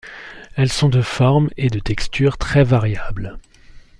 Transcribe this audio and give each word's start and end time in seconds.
Elles 0.55 0.71
sont 0.71 0.89
de 0.89 1.03
forme 1.03 1.51
et 1.57 1.69
de 1.69 1.77
texture 1.77 2.39
très 2.39 2.63
variables. 2.63 3.37